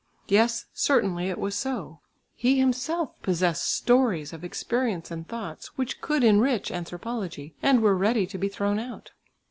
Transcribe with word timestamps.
Yes, 0.27 0.65
certainly 0.73 1.27
it 1.29 1.37
was 1.37 1.53
so. 1.53 1.99
He 2.33 2.57
himself 2.57 3.21
possessed 3.21 3.71
stories 3.71 4.33
of 4.33 4.43
experience 4.43 5.11
and 5.11 5.27
thoughts, 5.27 5.77
which 5.77 6.01
could 6.01 6.23
enrich 6.23 6.71
anthropology, 6.71 7.53
and 7.61 7.83
were 7.83 7.95
ready 7.95 8.25
to 8.25 8.39
be 8.39 8.49
throw 8.49 8.79
out. 8.79 9.11